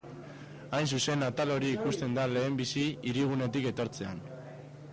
Hain 0.77 0.87
zuzen, 0.97 1.25
atal 1.25 1.53
hori 1.55 1.69
ikusten 1.73 2.17
da 2.19 2.25
lehenbizi 2.31 2.85
hirigunetik 3.11 3.69
etortzean. 3.73 4.25